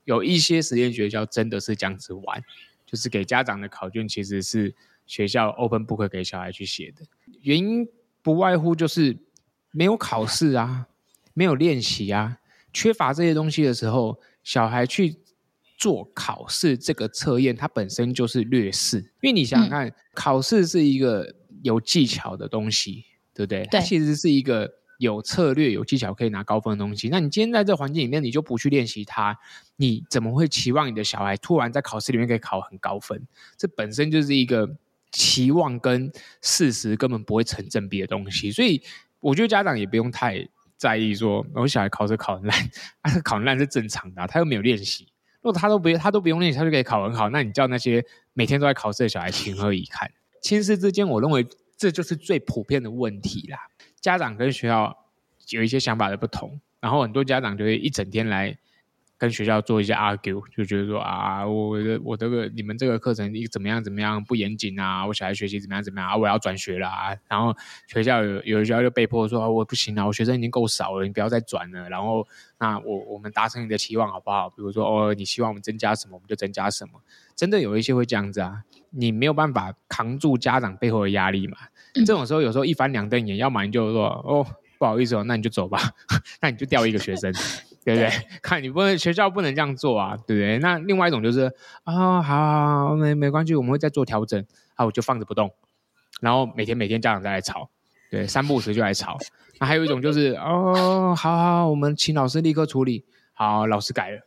[0.06, 2.44] 有一些实验学校真的是这样子玩，
[2.88, 4.74] 就是给家长的考卷其实是
[5.06, 7.06] 学校 open book 给小孩去写的，
[7.44, 7.88] 原因
[8.24, 9.16] 不外乎就是
[9.70, 10.88] 没有考试啊，
[11.36, 12.40] 没有练习啊。
[12.74, 15.16] 缺乏这些东西的时候，小孩去
[15.78, 18.98] 做考试这个测验，它本身就是劣势。
[19.22, 23.64] 因为你想想看，嗯、考试是一个有技巧的东西，对不对？
[23.66, 27.10] 对，它其实是一个有策略、有技巧可以拿高分的东西。
[27.10, 29.38] 那你今天在这环境里面，你就不去练习它，
[29.76, 33.28] 你怎么会期望你的小孩突然在考试里面可以考很高分？
[33.58, 34.70] 这本身就是一个
[35.12, 38.52] 期望跟事实根本不会成正比的东西。
[38.52, 38.82] 所以，
[39.20, 40.48] 我觉得家长也不用太。
[40.84, 42.60] 在意说，我小孩考试考很烂，
[43.00, 45.08] 啊，考很烂是正常的，他又没有练习。
[45.42, 50.12] 如果他都不他都不用练习，他就可以考很好，那你叫那些每天都在考试的小孩情何以堪？
[50.42, 53.58] 亲师之间，我认为这就是最普遍的问题啦。
[54.02, 54.94] 家长跟学校
[55.52, 58.58] 有一些想法的不同，然后很多家长就会一整天来。
[59.24, 67.16] 跟学校做一些 argue，就觉得说啊，我的我这个你们这个课程怎么样怎么样不严谨啊，我小孩学习怎么样怎么样啊，我要转学了啊。
[67.30, 67.56] 然后
[67.88, 71.88] 学校有有的学校就被迫说，我不行了，我学生已经够少了，你不要再转了。
[71.88, 72.28] 然后
[72.60, 74.50] 那我我们达成你的期望好不好？
[74.50, 77.00] 比如说哦，你希望我们增加什么，我们就增加什么。
[77.34, 81.56] 真的有一些会这样子啊，你没有办法扛住家长背后的压力嘛。
[82.06, 84.46] 这种时候有时候一翻两瞪眼，要么你就说哦
[84.84, 85.80] 不好意思哦，那你就走吧，
[86.42, 87.34] 那你就调一个学生。
[87.86, 88.10] 对不对？
[88.42, 90.58] 看你不能学校不能这样做啊，对不对？
[90.60, 91.42] 那另外一种就是
[91.84, 94.46] 啊、哦，好好好，没没关系，我们会再做调整。
[94.76, 95.54] 啊，我就放着不动，
[96.22, 97.70] 然后每天每天家长再来吵，
[98.10, 99.18] 对，三不五时就来吵。
[99.60, 104.22] 那还有一种就是哦，好好，我们请老师立刻处理，好，老师改了，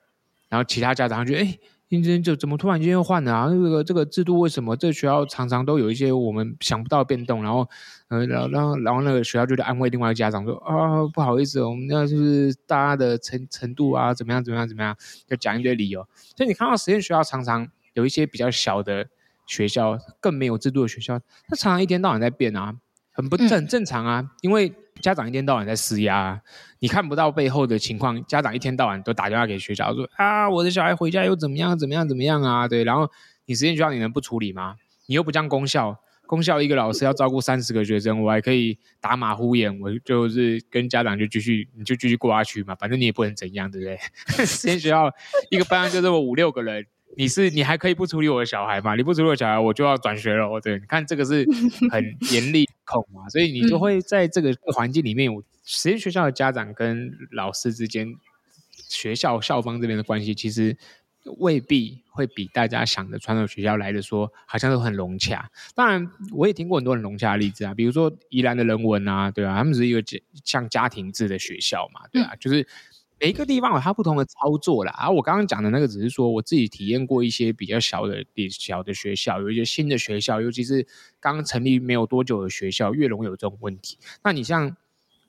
[0.50, 1.58] 然后其他家长就哎。
[1.88, 3.48] 今天就怎么突然间又换了啊？
[3.48, 7.44] 这个这个制度为什么这学校常常都有一些我们想不到的变动？
[7.44, 7.68] 然后，
[8.08, 14.96] 呃，然后然后然后那个学校就在安慰另外一个家长说啊，不好意思，我们那就是大家的程程度啊，怎么样怎么样怎么样，
[15.28, 16.04] 就讲一堆理由。
[16.36, 19.06] 所以你看到实验学校常常有一些比较小的
[19.46, 22.74] 学校，更没有制度的学校，它常常一天到晚在变啊，
[23.12, 24.74] 很不正正常啊，因为。
[25.00, 26.40] 家长一天到晚在施压，
[26.78, 28.24] 你看不到背后的情况。
[28.26, 32.66] 家长一天到晚都打电话给学校说啊，我的小孩回家又怎么样怎么样怎么样啊？
[32.66, 33.10] 对，然后
[33.44, 34.76] 你实验学校你能不处理吗？
[35.06, 43.98] 你又不像公校，公校一个老师要照顾三十个学生，我还可以打马虎眼，我就是跟家长就继续你就继续过下去嘛，反正你也不能怎样，对不对？
[44.44, 45.10] 实验学校
[45.50, 46.86] 一个班就这么五六个人。
[47.18, 48.94] 你是你还可以不处理我的小孩吗？
[48.94, 50.50] 你不处理我的小孩，我就要转学了。
[50.50, 51.46] 我对，你看这个是
[51.90, 58.14] 很严厉控嘛，所以你就会在这个环境里面，我实验学校的家长跟老师之间，
[58.88, 60.76] 学校校方这边的关系，其实
[61.38, 65.50] 未必会比大家想的传统学校来的说，好像都很融洽。
[65.74, 70.02] 当然，我也听过很多很融洽的例子啊，比如说宜兰的人文啊，对啊，他们是一个
[70.44, 72.66] 像家庭制的学校嘛，对啊，就是。
[73.18, 80.86] 每一个地方有它不同的操作啦，而、啊、我刚刚讲的那个只是说我自己体验过一些比较小的、比小的学校，有一些新的学校，尤其是
[81.18, 83.98] 刚成立没有多久的学校，越容易有这种问题。
[84.22, 84.76] 那你像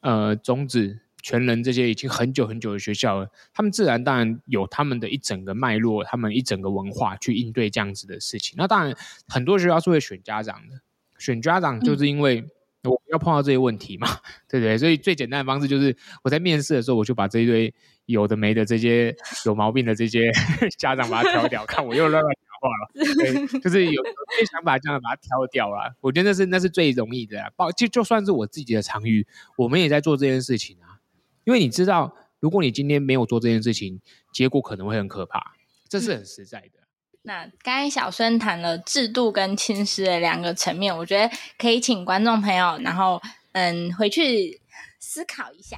[0.02, 8.56] 呃种子、全人这些已经很久很久的学校了，他们自然当然有他们的一整个脉络，他们一整个文化去应对这样子的事情。
[8.58, 8.94] 那当然
[9.30, 10.82] 很多学校是会选家长的，
[11.18, 12.46] 选家长就是因为。
[12.88, 14.08] 我要碰到这些问题嘛，
[14.50, 14.78] 对不对？
[14.78, 17.74] 所以最简单的方式就是我在面试的时候，我就把这一堆
[18.06, 20.32] 有的没的这些 有毛病的这些
[20.78, 24.04] 家长把它挑掉，看我又乱乱讲话了，对，就是有有
[24.40, 25.96] 些想法这样把它挑掉了。
[26.02, 31.00] 我觉得那是那是最容易的，包就就算是我自己的场域，我们也在做这件事情啊。
[31.44, 34.02] 因为你知道，如果你今天没有做这件事情，
[34.34, 35.54] 结果可能会很可怕，
[35.88, 36.87] 这是很实在的。
[37.28, 44.62] 那刚才小孙谈了制度跟亲师的两个层面，我觉得可以请观众朋友，然后嗯回去
[44.98, 45.78] 思考一下。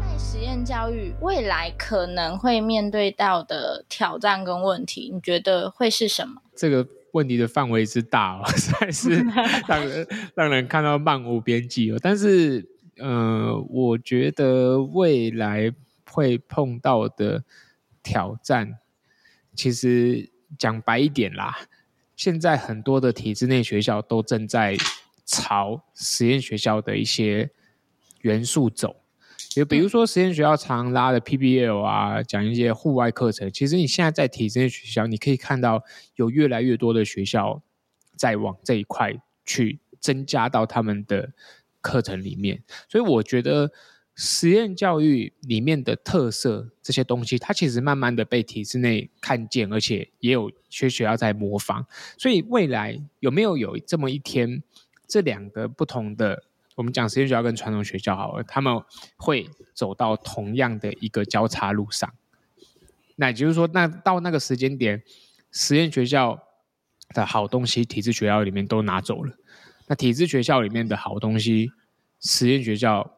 [0.00, 6.42] 在实验教育未来可能会面对到的挑战跟问题，你觉得会是什么？
[6.56, 9.24] 这个问题的范围之大哦， 实在是
[9.68, 11.98] 让人让人看到漫无边际哦。
[12.02, 12.68] 但是，
[12.98, 15.72] 呃，我觉得未来。
[16.10, 17.44] 会碰到的
[18.02, 18.78] 挑战，
[19.54, 21.68] 其实讲白一点啦，
[22.16, 24.76] 现在很多的体制内学校都正在
[25.24, 27.50] 朝实验学校的一些
[28.22, 28.96] 元素走，
[29.50, 33.50] 就比如说实验学校常拉的 PBL 啊，讲一些户外课程。
[33.52, 35.82] 其实你现在在体制内学校，你可以看到
[36.16, 37.62] 有越来越多的学校
[38.16, 41.32] 在往这一块去增加到他们的
[41.80, 43.70] 课程里面，所以我觉得。
[44.22, 51.86] 实验教育里面的特色这些东西，它其实慢慢的被体制内看见，而且也有些学校在模仿。
[52.18, 54.62] 所以未来有没有有这么一天，
[55.08, 58.78] 这两个不同的，我们讲实验学校跟传统学校好了，他们
[59.16, 62.12] 会走到同样的一个交叉路上？
[63.16, 65.02] 那也就是说，那到那个时间点，
[65.50, 66.38] 实验学校
[67.14, 69.34] 的好东西，体制学校里面都拿走了，
[69.86, 71.72] 那体制学校里面的好东西，
[72.20, 73.16] 实验学校。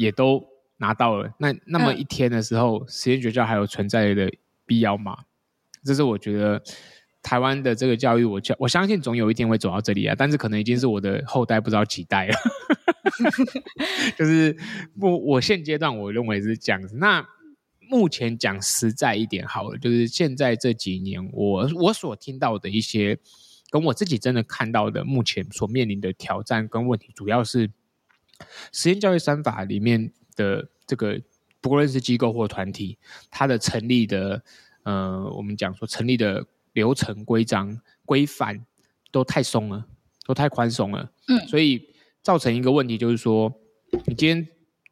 [0.00, 0.42] 也都
[0.78, 4.32] 拿到了，那那么一天的时候，嗯、实验学校还有存在的
[4.64, 5.14] 必要吗？
[5.84, 6.62] 这是我觉得
[7.22, 12.34] 台湾的这个教育，我我相信总有一天会走到这里啊，但是可能已经是我的后代不知道几代了。
[14.16, 14.56] 就是
[14.98, 16.96] 我我现阶段我认为是这样子。
[16.96, 17.26] 那
[17.90, 23.18] 目前讲实在一点好了，就是现在这几年我我所听到的一些，
[23.70, 27.70] 跟我自己真的看到的，目前所面临的挑战跟问题，主要是。
[28.72, 31.20] 实验教育三法里面的这个，
[31.60, 32.98] 不论是机构或团体，
[33.30, 34.42] 它的成立的，
[34.82, 38.64] 呃，我们讲说成立的流程规章规范
[39.10, 39.86] 都太松了，
[40.24, 41.12] 都太宽松了。
[41.28, 41.88] 嗯，所以
[42.22, 43.52] 造成一个问题就是说，
[44.06, 44.48] 你今天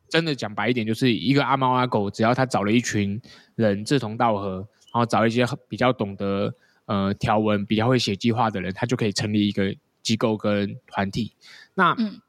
[0.09, 3.21] 真的讲白一点，就是一个阿猫阿狗，只要他找了一群
[3.55, 4.57] 人志同道合，
[4.93, 6.55] 然后找一些比较懂得
[6.87, 11.33] 呃条文、比较会写计划的人，他就可以成立一个机构跟团体。
[11.75, 12.21] 那嗯。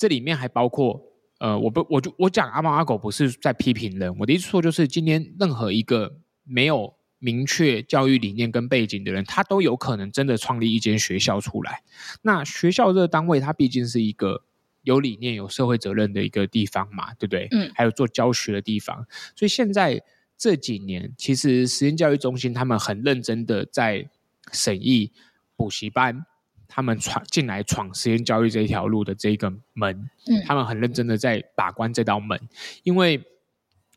[0.00, 0.98] 这里面还包括，
[1.40, 11.82] 呃，我不，我就我讲阿猫阿狗不是在批评人，我的意思说就是今天任何一个没有明确教育理念跟背景的人，他都有可能真的创立一间学校出来。
[12.22, 14.42] 那学校这个单位，它毕竟是一个
[14.84, 17.46] 有理念、有社会责任的一个地方嘛，对不对？
[17.50, 17.70] 嗯。
[17.74, 20.02] 还有做教学的地方，所以现在
[20.38, 24.08] 这几年，其实实验教育中心他们很认真的在
[24.50, 25.12] 审议
[25.56, 26.24] 补习班。
[26.72, 32.40] 他们闯进来闯实验教育这一条路的这个门，嗯，他们很认真的在把关这道门，
[32.84, 33.20] 因为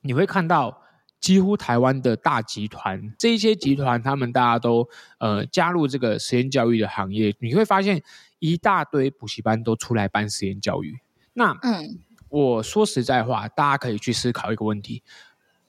[0.02, 0.82] 你会看到
[1.20, 8.02] 几乎台湾的大集团，这一些集团他们大家都呃加入这个实验教育的行业，你会发现
[8.40, 11.00] 一大堆补习班都出来办实验教育。
[11.34, 15.04] 那嗯，我说实在话，大家可以去思考一个问题：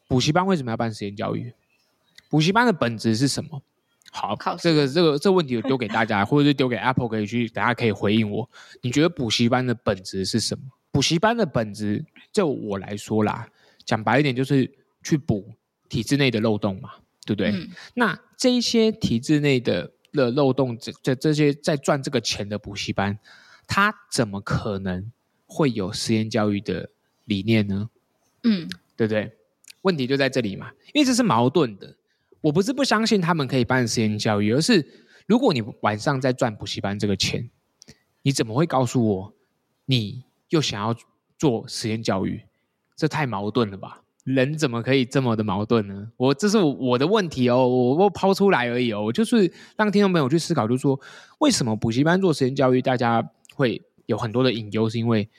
[0.08, 1.52] 补习班为什么要办实验教育？
[2.30, 3.62] 补习班的本质是什么？
[4.16, 8.48] 好，这个这个这个问题我 丢给大家，或者是丢给 Apple 可以去，大家可以回应我。
[8.80, 10.62] 你觉得补习班的本质是什么？
[10.92, 13.48] 补习班的本质，就我来说啦，
[13.84, 14.72] 讲白一点，就是
[15.02, 15.52] 去补
[15.88, 16.90] 体制内的漏洞嘛，
[17.26, 17.50] 对不对？
[17.50, 23.18] 嗯、那这一些体制内的的漏洞，这这这些在赚这个钱的补习班，
[23.66, 25.10] 他怎么可能
[25.46, 26.88] 会有实验教育的
[27.24, 27.90] 理念呢？
[28.44, 29.32] 嗯，对不对？
[29.82, 31.96] 问题就在这里嘛，因为这是矛盾的。
[32.44, 34.86] 我不是不相信他们可以办实验教育，而是
[35.26, 37.48] 如果你晚上在赚补习班这个钱，
[38.20, 39.34] 你怎么会告诉我
[39.86, 40.94] 你又想要
[41.38, 42.42] 做实验教育？
[42.96, 44.02] 这太矛盾了吧？
[44.24, 46.12] 人怎么可以这么的矛盾呢？
[46.18, 51.00] 我这是我的问题哦，我我抛出来而已哦，我就是让听众朋友去思考，就是说
[51.38, 55.30] 为什么补习班做实验教育，大家会有很多的隐忧，是因为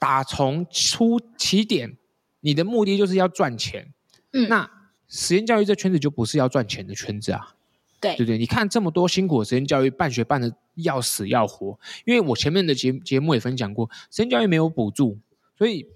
[0.00, 1.96] 打从出起点，
[2.40, 3.94] 你的目的就是要赚钱，
[4.32, 4.79] 嗯，那。
[5.10, 7.54] 实验教育这圈子就不是要赚钱的圈子啊，
[8.00, 8.16] 对。
[8.16, 15.18] 对对，你看这么多辛苦的实验教育办学办的要死要活，因为我前面的节节目也分享过，实验教育没有补助，
[15.58, 15.86] 所以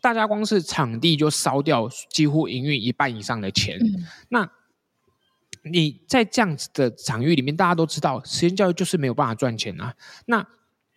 [0.00, 3.78] 大家光是场地就烧掉几乎营运一半以上的钱。
[3.78, 4.50] 嗯、那
[5.62, 9.94] 你在这样子的场域里面，大家都知道实验教育就是没有办法赚钱啊。
[10.26, 10.46] 那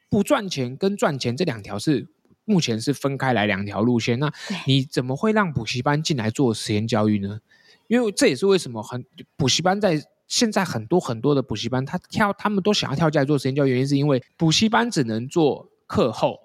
[0.09, 2.07] 不赚钱跟赚钱这两条是
[2.51, 4.19] 目前是分开来两条路线。
[4.19, 4.29] 那
[4.67, 7.39] 你怎么会让补习班进来做实验教育呢？
[7.87, 9.05] 因为这也是为什么很
[9.37, 16.37] 补习班在现在很多很多的补习班，他跳他们都想要跳进来做实验教育，原因是因为补习班只能做课后，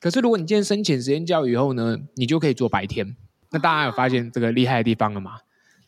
[0.00, 3.16] 可是如果你今天申请实验教育以后呢，你就可以做白天。
[3.50, 5.38] 那大家有发现这个厉害的地方了吗？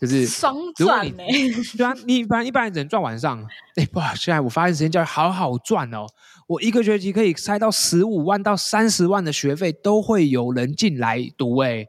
[0.00, 1.24] 就是双赚呢？
[1.76, 3.44] 对啊，你一般一般人只能赚晚上。
[3.74, 6.06] 哎，哇，现在我发现实验教育好好赚哦，
[6.48, 11.58] 我一个学期可以塞到十五万到三十万的学费，都会有人进来读。
[11.58, 11.86] 哎，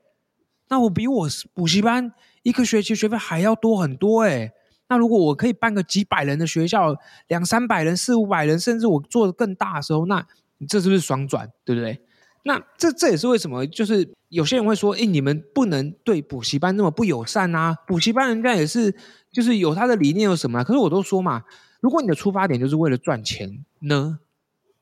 [0.67, 4.51] 那我比我补习班一个学期学费还要多很多哎。
[4.89, 6.93] 那如果我可以办个几百人的学校，
[7.27, 10.25] 两三百人、四五百人，甚至我做得更大的时候，那
[10.57, 11.49] 你这是不是双赚？
[11.63, 12.01] 对不对？
[12.43, 17.77] 那这这也是为什么，就是有些人会说，哎，你们不能对补习班那么不友善啊！
[17.87, 18.93] 补习班人家也是，
[19.31, 20.63] 就是有他的理念有什么啊？
[20.63, 21.43] 可是我都说嘛，
[21.79, 24.19] 如果你的出发点就是为了赚钱呢，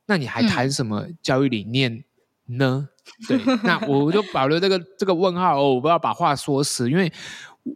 [0.08, 2.04] 那你还谈什么教育理念
[2.46, 2.90] 呢？
[3.30, 7.12] 嗯、对，那我就保留这个这个问号哦，我不要把话说死，因为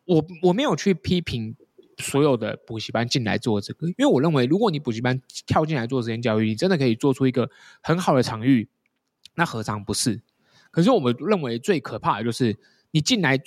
[0.06, 1.56] 我我没有去批评。
[1.98, 7.48] 所有的补习班进来做这个，因为我认为，如果你补习班跳进来做实验教育，你真的可以做出一个
[7.84, 8.68] 很好的场域，
[9.36, 10.20] 那何尝不是？
[10.72, 12.58] 可是我们认为最可怕的就是
[12.90, 13.40] 你进来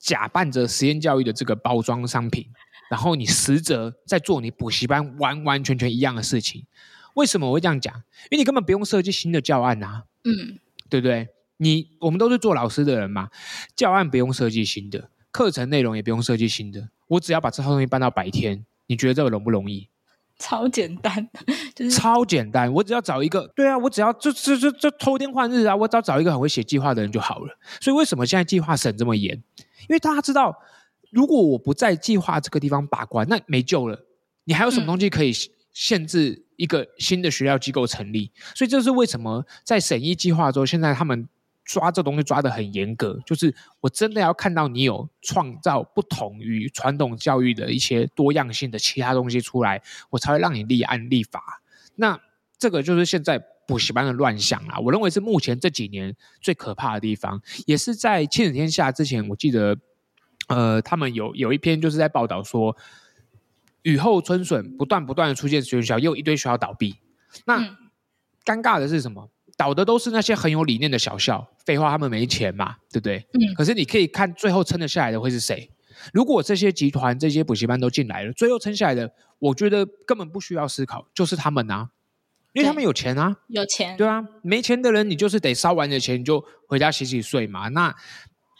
[0.00, 2.48] 假扮着实验教育的这个包装商品，
[2.90, 6.66] 然后你实则在做你补习班完完全全一样的事情。
[7.14, 7.94] 为什么我会这样讲？
[8.30, 11.28] 因为你根本不用设计新的教案啊，嗯，对不对？
[11.58, 13.28] 你我们都是做老师的人嘛，
[13.76, 16.88] 教案不用设计新的，课程内容也不用设计新的。
[17.08, 19.88] 我只要把这套东西搬到白天，你觉得这个容不容易？
[20.38, 21.28] 超简单，
[21.72, 22.72] 就是超简单。
[22.72, 25.76] 我只要找一个，对啊，我只要就就就就偷天换日啊！
[25.76, 27.56] 我只要找一个很会写计划的人就好了。
[27.80, 29.40] 所以为什么现在计划审这么严？
[29.82, 30.58] 因为大家知道，
[31.10, 34.04] 如果我不在计划这个地方把关，那没救了。
[34.44, 35.32] 你还有什么东西可以
[35.72, 38.30] 限制一个新的学校机构成立？
[38.54, 41.28] 所以这是为什么在审议计划之后，现在他们。
[41.64, 51.62] 抓这东西抓得很严格，就是我真的要看到你有创造不同于传统教育的一些多样性的其他东西出来，我才会让你立案立法。
[51.94, 52.20] 那
[52.58, 54.80] 这个就是现在补习班的乱象啊！
[54.80, 59.78] 我认为是目前这几年最可怕的地方，也是在亲子天下之前，我记得
[60.48, 62.76] 呃，他们有有一篇就是在报道说，
[63.82, 66.96] 雨后春笋不断不断的出现学校，又一堆学校倒闭。
[67.46, 67.76] 那、嗯、
[68.44, 69.30] 尴尬的是什么？
[69.56, 73.26] 倒的都是那些很有理念的小校，废话，他们没钱嘛，对不对？
[73.34, 73.54] 嗯。
[73.54, 75.70] 可是你可以看最后撑得下来的会是谁？
[76.12, 81.90] 如果这些集团、这些补习班都进来了，最后撑下来的，我觉得根本不需要思考，就是他们啊，
[82.54, 87.68] 因为他们有钱啊，有钱，对啊，没钱的人你就是得烧完的钱你就回家洗洗睡嘛。
[87.68, 87.94] 那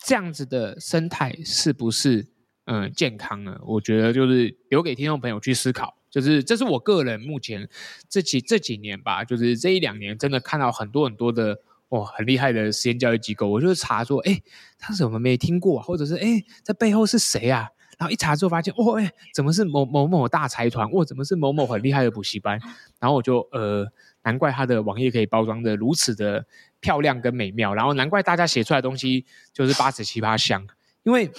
[0.05, 2.29] 这样子的生态是不是
[2.65, 3.59] 嗯健康呢？
[3.65, 5.97] 我觉得就是留给听众朋友去思考。
[6.11, 7.69] 就是这是我个人目前
[8.09, 14.43] 这几这几年吧，就是这一两年真的看到很多很多的哇很厉害的实验教育机构，我就查说，哎，
[14.79, 15.81] 他怎么没听过？
[15.81, 17.67] 或者是哎，这背后是谁啊？
[17.99, 20.91] 然后一查之后发现，哦，哎，怎么是某某某大财团？
[20.93, 22.61] 哇，怎么是某某很厉害的补习班？
[23.01, 23.87] 然后我就呃，
[24.23, 26.45] 难怪他的网页可以包装的如此的
[26.81, 30.67] 漂亮跟美妙，然后难怪大家写出来的东西就是八十七八香，
[31.05, 31.31] 因为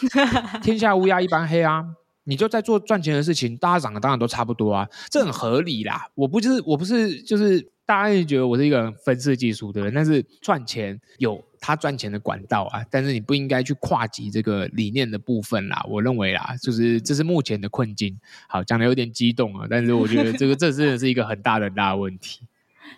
[0.62, 1.84] 天下乌鸦一般黑啊。
[2.26, 6.08] 你就在做赚钱的事情，大家长得当然都差不多啊，这很合理啦。
[6.16, 15.86] 我不就是我不是就是大家也觉得我是一个分析技术的人，但是赚钱有他赚钱的管道啊，但是你不应该去跨级这个理念的部分啦。
[15.90, 18.18] 我认为啦，就是这是目前的困境。
[18.48, 22.48] 好，讲的有点激动啊，但是我觉得这个这真的是一个很大的很大的问题。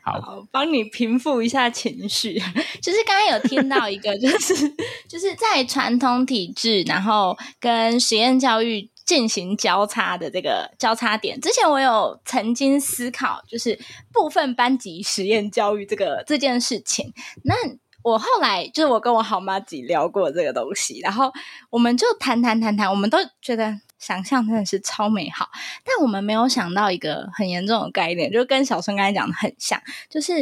[0.03, 2.41] 好，帮你平复一下情绪。
[2.81, 4.53] 就是刚刚有听到一个，就是
[5.07, 8.89] 就是在传统体制，然后跟实验教育。
[9.05, 13.79] 进行交叉的这个交叉点，之前我有曾经思考，就是
[14.11, 17.13] 部分班级实验教育这个这件事情。
[17.43, 17.53] 那
[18.01, 21.31] 我后来就是我跟我好麻吉聊过这个东西，然后
[21.69, 25.49] 我们就谈谈谈谈，我们都觉得想象真的是超美好，
[25.83, 30.33] 但我们没有想到一个很严重的概念，就跟小春刚才讲的很像，就是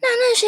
[0.00, 0.46] 那那些。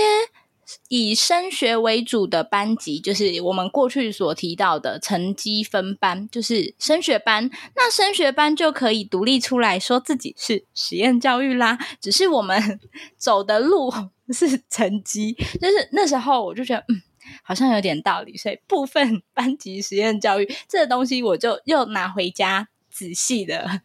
[0.89, 7.51] 以升学为主的班级，就是我们过去所提到的成绩分班，就是升学班。
[7.77, 11.79] 那升学班就可以独立出来说自己是实验教育啦。
[12.01, 12.81] 只是我们
[13.19, 13.93] 走的路
[14.33, 17.03] 是成绩，就是那时候我就觉得，嗯，
[17.43, 18.37] 好像有点道理。
[18.37, 23.81] 所以部分 班级实验教育这个东西，我就又拿回家仔细的。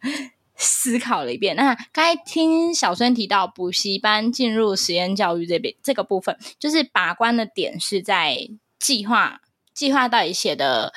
[0.62, 8.36] 思考了一遍，那刚才听小孙提到补习班进入实验教育这边这个部分，就是把关的点是在
[8.78, 9.40] 计划，
[9.72, 10.92] 计划到底写的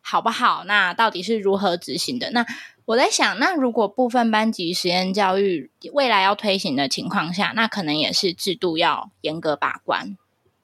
[0.00, 0.62] 好不好？
[0.66, 2.30] 那到底是如何执行的？
[2.30, 2.46] 那
[2.84, 10.16] 我在想，那如果部分班级实验教育未来要推行的情况下，那可能也是制度要严格把关，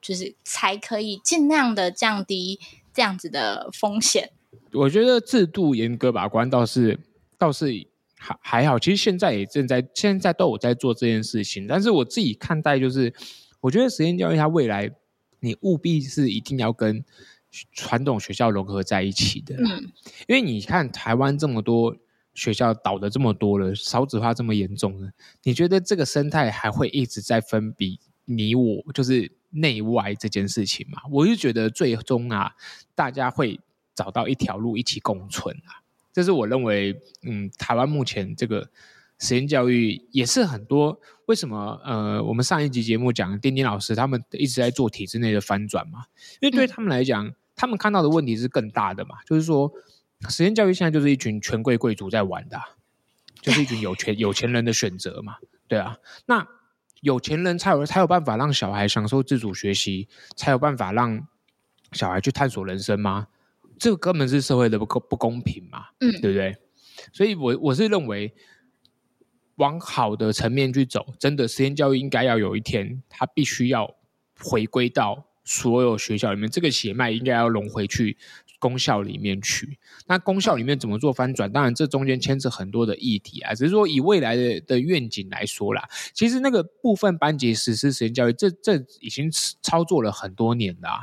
[0.05, 2.59] 就是才可以尽量的降低
[2.93, 4.29] 这样子的风险。
[4.71, 6.99] 我觉得制度严格把关倒是
[7.37, 11.65] 倒是还还好，其实现在也正在现在都有在做这件事情。
[11.65, 13.13] 但是我自己看待就是，
[13.61, 14.91] 我觉得实验教育它未来
[15.39, 17.03] 你务必是一定要跟
[17.71, 19.91] 传统学校融合在一起的，嗯，
[20.27, 21.95] 因为你看台湾这么多。
[22.37, 25.09] 学校倒的这么多了，少子化这么严重了，
[25.43, 31.01] 你觉得这个生态还会一直在分比你我，就是内外这件事情嘛？
[31.11, 32.53] 我就觉得最终啊，
[32.93, 33.59] 大家会
[33.95, 35.81] 找到一条路一起共存啊。
[36.13, 38.69] 这是我认为，嗯，台湾目前这个
[39.19, 40.99] 实验教育也是很多。
[41.25, 41.81] 为什么？
[41.83, 46.05] 呃，我们上一集节目讲，丁丁老师他们一直在做体制内的翻转嘛，
[46.39, 49.71] 因为对他们来讲，嗯，他们看到的问题是更大的嘛，就是说。
[50.29, 52.63] 实验教育现在就是一群权贵贵族在玩的，啊，
[53.41, 55.35] 就是一群有权有钱人的选择嘛，
[55.67, 55.97] 对啊。
[56.25, 56.47] 那
[57.05, 61.27] 有钱人才有才有办法让小孩享受自主学习，才有办法让
[61.91, 63.27] 小孩去探索人生吗？
[63.77, 66.57] 这个根本是社会的不公不公平嘛，嗯，对不对？
[67.13, 68.33] 所以我我是认为
[69.57, 73.95] 往好的层面去走，真的实验教育应该要有一天，它必须要
[74.39, 78.17] 回归到所有学校里面，这个血脉应该要融回去。
[78.59, 79.77] 功效里面去，
[80.07, 81.51] 那功效里面怎么做翻转？
[81.51, 83.53] 当然，这中间牵扯很多的议题啊。
[83.53, 89.29] 只是说以未来的的愿景来说啦，其实那个部分班级实施实验教育，这这已经
[89.61, 90.99] 操作了很多年了啊。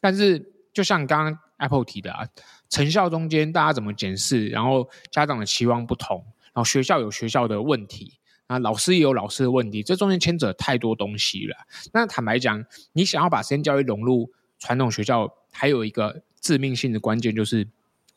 [0.00, 2.26] 但是，就像刚刚 Apple 提的啊，
[2.68, 4.48] 成效中间大家怎么检视？
[4.48, 6.18] 然后家长的期望不同，
[6.52, 8.14] 然后学校有学校的问题，
[8.48, 11.56] 啊，老师也有老师的问题，这中间牵扯太多东西了。
[11.92, 16.22] 那坦白讲，你想要把实验教育融入传统学校，还有一个。
[16.48, 17.68] 致命性的关键就是，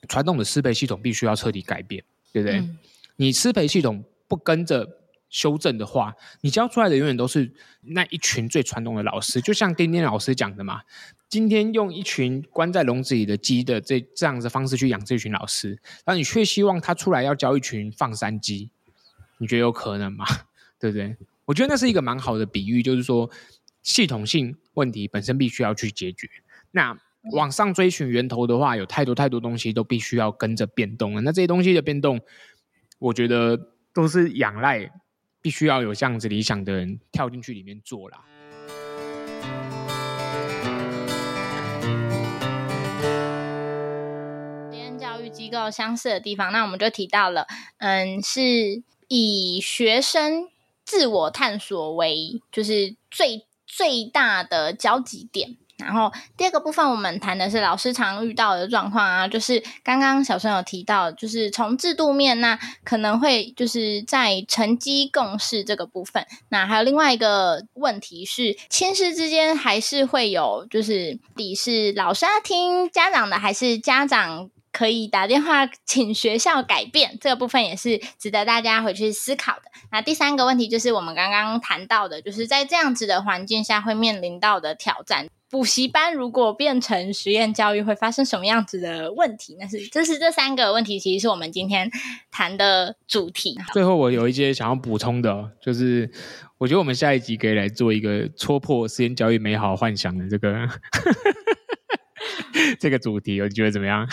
[0.07, 2.01] 传统的师培系统必须要彻底改变，
[2.31, 2.59] 对不对？
[2.59, 2.77] 嗯、
[3.17, 4.87] 你师培系统不跟着
[5.29, 7.51] 修正的话，你教出来的永远都是
[7.81, 9.41] 那一群最传统的老师。
[9.41, 10.79] 就像丁丁老师讲的嘛，
[11.27, 15.71] 今天用一群关在笼子里的鸡的这这样子的方式去养这群老师，
[16.05, 18.69] 然后你却希望他出来要教一群放山鸡，
[19.39, 20.25] 你觉得有可能吗？
[20.79, 21.17] 对不对？
[21.43, 23.29] 我觉得那是一个蛮好的比喻，就是说
[23.83, 26.29] 系统性问题本身必须要去解决。
[26.71, 26.97] 那
[27.29, 31.21] 往上追寻源头的话，有太多太多东西都必须要跟着变动了。
[31.21, 32.19] 那这些东西的变动，
[32.97, 33.55] 我觉得
[33.93, 34.89] 都是仰赖
[35.39, 38.25] 必须要有这样子理想的人跳进去里面做啦。
[44.71, 47.45] 实验教育机构相似的地方，那我们就提到了，
[47.77, 50.47] 嗯，是以学生
[50.83, 55.57] 自我探索为就是最最大的交集点。
[55.81, 79.63] 然后第二个部分，我们谈的是老师常遇到的状况啊，就是刚刚小生有提到，就是从制度面，那可能会就是在成绩共识这个部分，那还有另外一个问题是，亲师之间还是会有，就是底是老师要听家长的，还是家长可以打电话请学校改变，这个部分也是值得大家回去思考的。
[79.91, 85.27] 那第三个问题就是我们刚刚谈到的，就是在这样子的环境下会面临到的挑战。
[85.49, 89.57] 补习班如果变成实验教育，会发生什么样子的问题？
[89.59, 91.91] 那是这是这三个问题，其实是我们今天
[92.31, 93.57] 谈的主题。
[93.73, 96.09] 最后，我有一些想要补充的，就是
[96.57, 100.69] 我觉得我们下一集可以来做一个戳破实验教育美好幻想的这个
[102.79, 104.07] 这个主题，你觉得怎么样？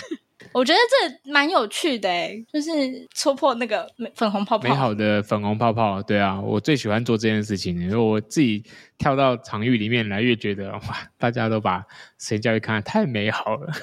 [0.53, 2.70] 我觉得这蛮有趣的诶，就是
[3.14, 4.68] 戳破那个粉红泡泡。
[4.68, 7.78] 美好的粉红泡泡，对啊，我最喜欢做这件事情。
[7.80, 8.64] 因为我自己
[8.96, 10.80] 跳到场域里面来，越觉得哇，
[11.18, 11.84] 大家都把
[12.18, 13.72] 实验教育看得太美好了。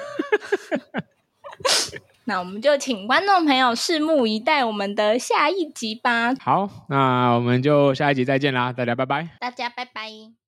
[2.28, 6.34] 那我们就请观众朋友拭目以待我们的下一集吧。
[6.42, 9.30] 好，那我们就下一集再见啦，大家拜拜。
[9.40, 10.45] 大家拜拜。